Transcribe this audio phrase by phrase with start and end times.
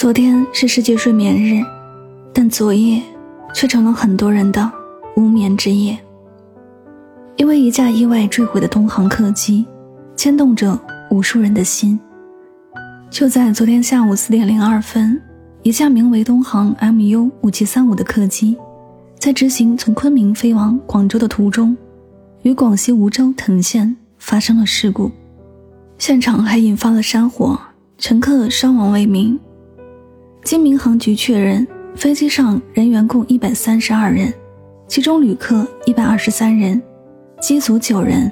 [0.00, 1.62] 昨天是世界睡眠日，
[2.32, 3.02] 但昨夜
[3.52, 4.72] 却成了很多人的
[5.14, 5.98] 无眠之夜。
[7.36, 9.66] 因为一架意外坠毁的东航客机，
[10.16, 12.00] 牵动着无数人的心。
[13.10, 15.20] 就在昨天下午四点零二分，
[15.62, 18.56] 一架名为东航 MU 五七三五的客机，
[19.18, 21.76] 在执行从昆明飞往广州的途中，
[22.40, 25.10] 与广西梧州藤县发生了事故，
[25.98, 27.60] 现场还引发了山火，
[27.98, 29.38] 乘客伤亡未明。
[30.42, 34.32] 经民航局确认，飞机上人员共一百三十二人，
[34.88, 36.80] 其中旅客一百二十三人，
[37.40, 38.30] 机组九人。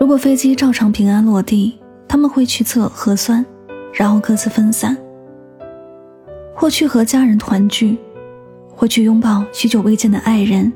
[0.00, 3.44] 如果飞机照常平安落地，他们会去测核酸，
[3.94, 4.96] 然后各自分散，
[6.54, 7.96] 或去和家人团聚，
[8.68, 10.70] 或去拥抱许久未见的爱人，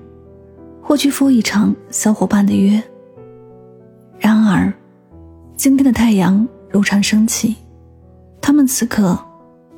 [0.80, 2.80] 或去赴一场小伙伴的约。
[4.18, 4.72] 然而，
[5.56, 7.56] 今天的太阳如常升起，
[8.40, 9.18] 他们此刻。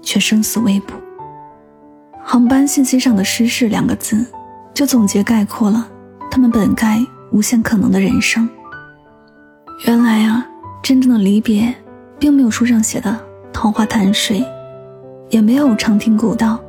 [0.02, 0.94] 却生死未卜。
[2.24, 4.26] 航班信息上的“失事”两个字，
[4.74, 5.88] 就总结概括了
[6.30, 8.48] 他们本该无限可能的人生。
[9.86, 10.46] 原来啊，
[10.82, 11.74] 真正的离别，
[12.18, 13.18] 并没有书上写的
[13.52, 14.44] 桃花潭水，
[15.30, 16.60] 也没有长亭古道。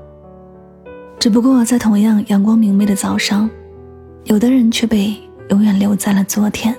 [1.20, 3.50] 只不过在同样阳光明媚的早上，
[4.26, 5.16] 有的人却被
[5.50, 6.76] 永远留在了昨天。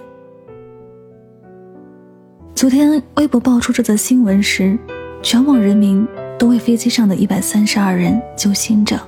[2.55, 4.77] 昨天微博爆出这则新闻时，
[5.23, 6.07] 全网人民。
[6.39, 8.99] 都为飞机上的一百三十二人揪心着，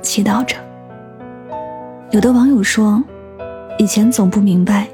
[0.00, 0.56] 祈祷着。
[2.10, 3.02] 有的网友说
[3.78, 4.88] ：“以前总不明白，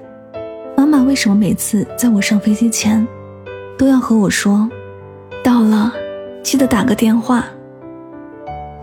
[0.77, 3.07] 妈妈为什么每次在我上飞机前，
[3.77, 4.69] 都要和我说，
[5.43, 5.93] 到了
[6.43, 7.45] 记得打个电话。”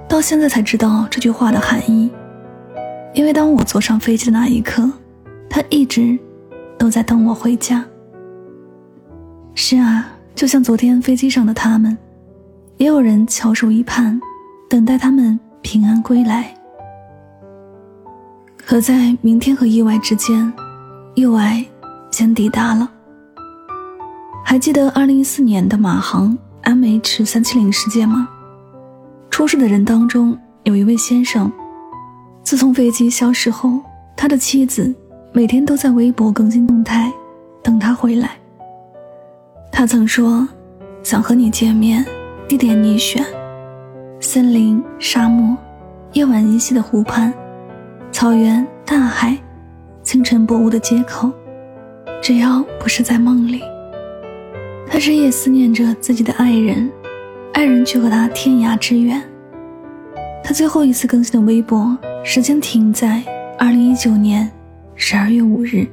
[0.08, 2.12] 到现在才知道这句话的含义。
[3.14, 4.90] 因为当我坐上飞机的那一刻，
[5.50, 6.18] 他一直
[6.78, 7.84] 都在等我回家。
[9.54, 11.98] 是啊，就像昨天飞机上的他们。
[12.78, 14.20] 也有人翘首以盼，
[14.70, 16.54] 等待他们平安归来。
[18.58, 20.52] 可在明天和意外之间，
[21.14, 21.64] 意外
[22.12, 22.92] 先抵达了。
[24.44, 28.28] 还记得二零一四年的马航 MH 三七零事件吗？
[29.30, 31.52] 出事的人当中有一位先生，
[32.44, 33.80] 自从飞机消失后，
[34.18, 34.94] 他的妻子
[35.32, 37.12] 每天都在微博更新动态，
[37.64, 38.32] 等他回来。
[39.72, 40.48] 他曾说
[41.04, 42.06] ：“想和你见面。”
[42.48, 43.26] 地点你选：
[44.20, 45.58] 森林、沙漠、
[46.14, 47.34] 夜晚依稀的湖畔、
[48.12, 49.36] 草原、大海、
[50.04, 51.32] 清晨薄雾的街口，
[52.22, 53.64] 只要不是在梦里。
[54.86, 56.88] 他日夜思念着自己的爱人，
[57.52, 59.20] 爱人却和他天涯之远。
[60.44, 63.24] 他最后一次更新的微博，时间停在
[63.58, 64.48] 二零一九年
[64.94, 65.88] 十二月五日。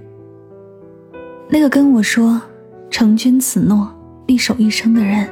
[1.49, 2.39] 那个跟我说
[2.91, 3.91] “成君此诺，
[4.27, 5.27] 必守一生”的人。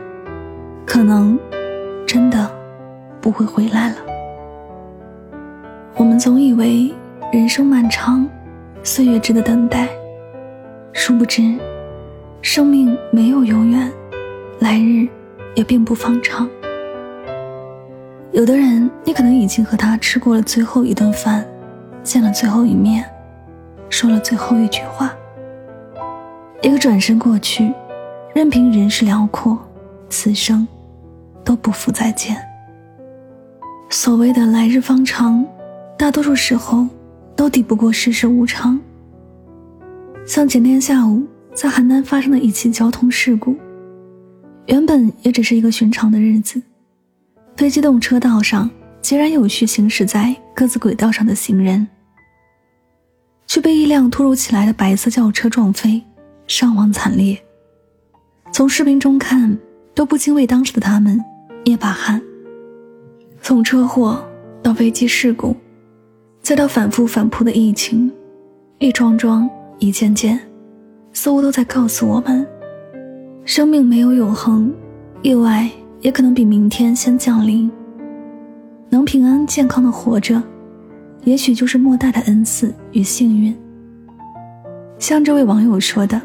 [0.93, 1.39] 可能
[2.05, 2.51] 真的
[3.21, 3.97] 不会回来了。
[5.95, 6.93] 我们总以为
[7.33, 8.29] 人生漫长，
[8.83, 9.89] 岁月值得等待，
[10.93, 11.55] 殊不知，
[12.43, 13.89] 生命没有永远，
[14.59, 15.07] 来日
[15.55, 16.51] 也并不方长。
[18.33, 21.47] 有的人，你可能已经和他吃过了最后一顿饭，
[22.03, 23.05] 见了最后一面，
[23.89, 25.15] 说了最后一句话。
[26.63, 27.73] 一个转身过去，
[28.35, 29.57] 任凭人世辽阔，
[30.09, 30.67] 此生。
[31.45, 32.37] 都不复再见。
[33.89, 35.45] 所谓的来日方长，
[35.99, 36.87] 大多数时候
[37.35, 38.79] 都抵不过世事无常。
[40.27, 43.57] 像前天下午在邯郸发生的一起交通事故，
[44.67, 46.63] 原本也只是一个寻常的日子，
[47.57, 48.71] 非机动车道上
[49.03, 51.89] 井然有序行驶在各自轨道上的行人，
[53.47, 56.01] 却被一辆突如其来的白色轿车撞飞，
[56.47, 57.37] 伤亡惨烈。
[58.53, 59.59] 从视频中看，
[59.95, 61.21] 都不禁为当时的他们。
[61.65, 62.21] 捏把汗。
[63.43, 64.23] 从车祸
[64.63, 65.57] 到飞机事故，
[66.43, 68.11] 再到反复反扑的疫情，
[68.79, 69.49] 一桩桩
[69.79, 70.39] 一件件，
[71.13, 72.47] 似乎都在告诉我们：
[73.45, 74.73] 生命没有永恒，
[75.23, 75.69] 意外
[76.01, 77.71] 也可能比明天先降临。
[78.89, 80.43] 能平安健康的活着，
[81.25, 83.57] 也许就是莫大的恩赐与幸运。
[84.99, 86.21] 像这位网友说的：“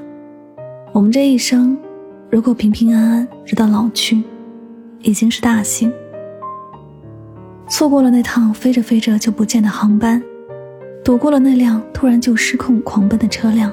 [0.91, 1.77] 我们这一生，
[2.29, 4.21] 如果平平安安直到老去。”
[5.05, 5.93] 已经是大幸。
[7.69, 10.21] 错过了那趟飞着飞着就不见的航班，
[11.03, 13.71] 躲过了那辆突然就失控狂奔的车辆，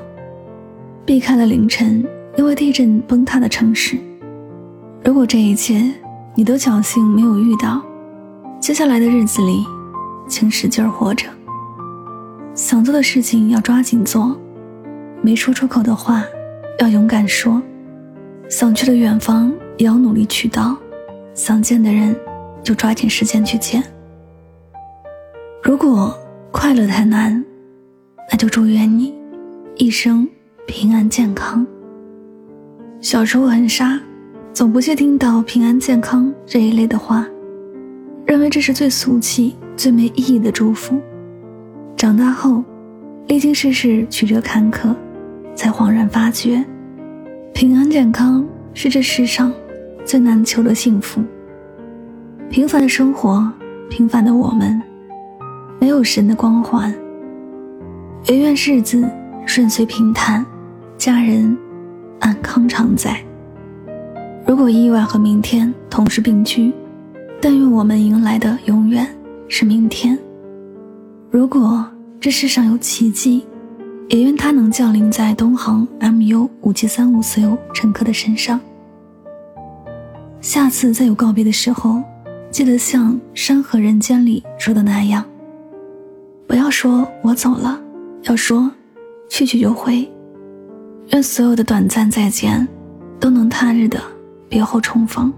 [1.04, 2.06] 避开了凌晨
[2.36, 3.98] 因为地震崩塌的城市。
[5.04, 5.92] 如果这一切
[6.34, 7.82] 你都侥幸没有遇到，
[8.60, 9.64] 接下来的日子里，
[10.28, 11.26] 请使劲活着。
[12.54, 14.38] 想做的事情要抓紧做，
[15.22, 16.24] 没说出口的话
[16.78, 17.60] 要勇敢说，
[18.50, 20.76] 想去的远方也要努力去到。
[21.34, 22.14] 想见的人
[22.62, 23.82] 就抓紧时间去见。
[25.62, 26.16] 如果
[26.50, 27.42] 快乐太难，
[28.30, 29.14] 那就祝愿你
[29.76, 30.28] 一生
[30.66, 31.66] 平安健康。
[33.00, 33.98] 小时候很傻，
[34.52, 37.26] 总不屑听到“平安健康”这一类的话，
[38.26, 41.00] 认为这是最俗气、最没意义的祝福。
[41.96, 42.62] 长大后，
[43.28, 44.94] 历经世事曲折坎坷，
[45.54, 46.64] 才恍然发觉，
[47.54, 49.52] 平安健康是这世上
[50.04, 51.22] 最难求的幸福。
[52.50, 53.50] 平凡的生活，
[53.88, 54.80] 平凡的我们，
[55.80, 56.94] 没有神的光环。
[58.26, 59.04] 也愿日子
[59.46, 60.44] 顺遂平坦，
[60.96, 61.56] 家人。
[62.20, 63.20] 安康常在。
[64.46, 66.72] 如果意外和明天同时并居，
[67.40, 69.04] 但愿我们迎来的永远
[69.48, 70.16] 是明天。
[71.32, 71.84] 如果
[72.20, 73.44] 这世上有奇迹，
[74.08, 78.60] 也愿它能降临在东航 MU 五七三五所有乘客的身上。
[80.42, 82.02] 下次再有告别的时候，
[82.50, 85.24] 记得像《山河人间》里说的那样，
[86.48, 87.80] 不要说我走了，
[88.24, 88.68] 要说
[89.30, 90.10] 去去就回。
[91.12, 92.66] 愿所有的短暂再见，
[93.20, 94.00] 都能他日的
[94.48, 95.32] 别后重逢。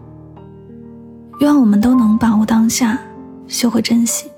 [1.40, 2.98] 愿我们都能把握当下，
[3.46, 4.30] 学会珍惜，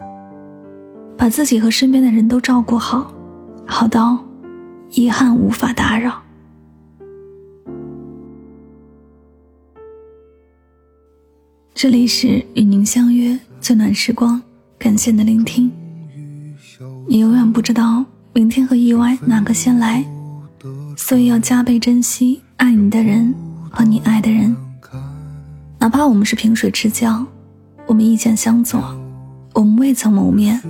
[1.16, 3.12] 把自己和身边的人都照顾好，
[3.64, 4.18] 好到
[4.90, 6.25] 遗憾无法打扰。
[11.86, 14.42] 这里是与您相约最暖时光，
[14.76, 15.70] 感谢您的聆听。
[17.06, 20.04] 你永远不知道明天和意外哪个先来。
[20.96, 23.32] 所以要加倍珍惜爱你的人
[23.70, 24.56] 和你爱的人，
[25.78, 27.24] 哪怕我们是萍水之交，
[27.86, 28.80] 我们意见相左，
[29.54, 30.60] 我们未曾谋面，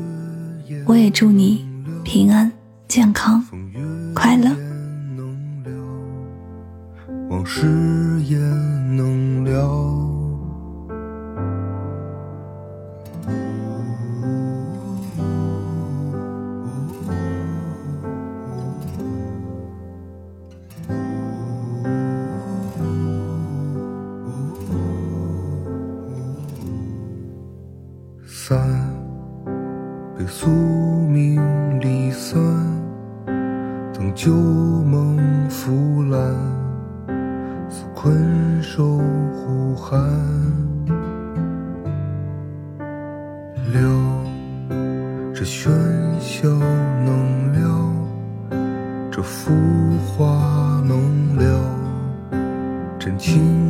[0.84, 1.64] 我也祝你
[2.04, 2.52] 平安、
[2.88, 3.42] 健康、
[4.14, 4.54] 快乐。
[7.30, 9.95] 往事也能了。
[43.72, 43.80] 了，
[45.34, 45.68] 这喧
[46.20, 47.58] 嚣能了，
[49.10, 49.52] 这浮
[49.98, 51.44] 华能了，
[52.98, 53.65] 真情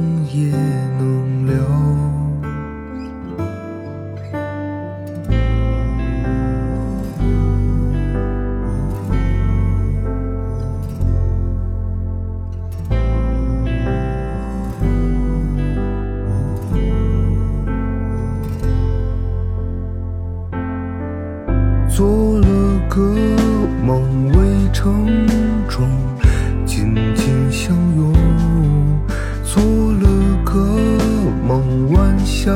[31.47, 32.51] 梦，晚霞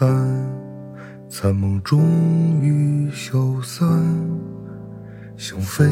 [0.00, 0.08] 散，
[1.28, 2.00] 残梦终
[2.62, 3.86] 于消散，
[5.36, 5.84] 像飞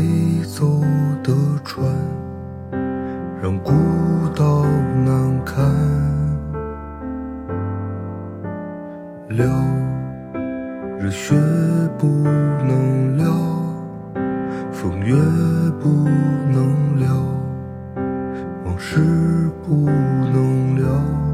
[0.47, 0.81] 走
[1.23, 1.87] 的船，
[3.43, 3.71] 让孤
[4.35, 4.65] 岛
[5.05, 5.63] 难堪。
[9.29, 9.45] 了，
[10.99, 11.35] 热血
[11.99, 13.25] 不能了，
[14.73, 15.15] 风月
[15.83, 15.91] 不
[16.51, 17.05] 能了，
[18.65, 21.28] 往事不能了。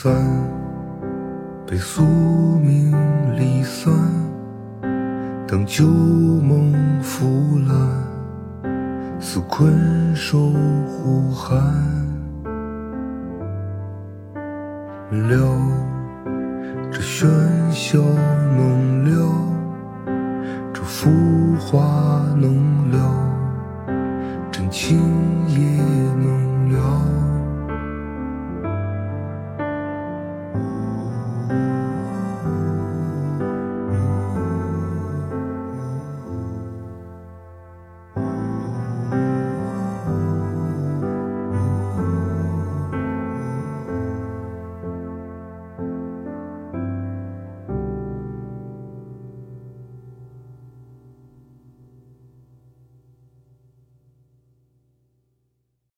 [0.00, 0.14] 散，
[1.66, 2.94] 被宿命
[3.36, 3.92] 离散。
[5.44, 7.76] 等旧梦腐烂，
[9.18, 10.52] 似困兽
[10.86, 11.58] 呼喊。
[15.10, 15.36] 了，
[16.92, 17.26] 这喧
[17.72, 17.98] 嚣。